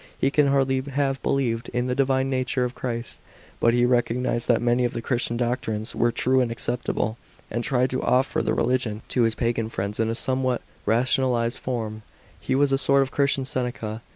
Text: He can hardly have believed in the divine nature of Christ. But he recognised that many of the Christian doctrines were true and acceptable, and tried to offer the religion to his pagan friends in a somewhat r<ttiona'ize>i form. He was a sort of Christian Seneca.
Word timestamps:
He 0.17 0.31
can 0.31 0.47
hardly 0.47 0.81
have 0.81 1.21
believed 1.21 1.69
in 1.73 1.85
the 1.85 1.93
divine 1.93 2.27
nature 2.27 2.65
of 2.65 2.73
Christ. 2.73 3.19
But 3.59 3.75
he 3.75 3.85
recognised 3.85 4.47
that 4.47 4.59
many 4.59 4.83
of 4.83 4.93
the 4.93 5.01
Christian 5.03 5.37
doctrines 5.37 5.93
were 5.93 6.11
true 6.11 6.41
and 6.41 6.51
acceptable, 6.51 7.19
and 7.51 7.63
tried 7.63 7.91
to 7.91 8.01
offer 8.01 8.41
the 8.41 8.55
religion 8.55 9.03
to 9.09 9.21
his 9.21 9.35
pagan 9.35 9.69
friends 9.69 9.99
in 9.99 10.09
a 10.09 10.15
somewhat 10.15 10.63
r<ttiona'ize>i 10.87 11.51
form. 11.55 12.01
He 12.39 12.55
was 12.55 12.71
a 12.71 12.79
sort 12.79 13.03
of 13.03 13.11
Christian 13.11 13.45
Seneca. 13.45 14.01